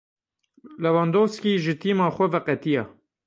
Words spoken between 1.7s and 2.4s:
tîma xwe